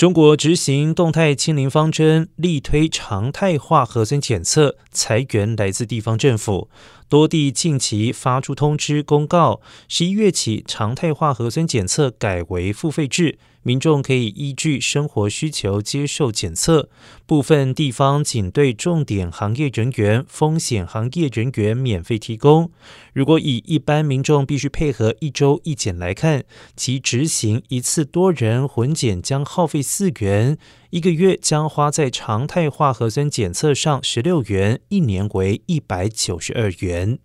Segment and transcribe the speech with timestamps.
[0.00, 6.70] 中国执行动态清零方针，力推常态化核酸检测，裁员来自地方政府。
[7.06, 13.38] 多地近期发出通知公告，十一月起常态化核酸检测改为付费制。
[13.62, 16.88] 民众可以依据生活需求接受检测，
[17.26, 22.70] 部分地方仅对重点行业人员、风险行业人员免费提供。
[23.12, 26.44] 如果以一般民众必须配合一周一检来看，
[26.74, 30.56] 其执行一次多人混检将耗费四元，
[30.90, 37.18] 一个月将花在常态化核酸检测上十六元，一年为一百九十二元。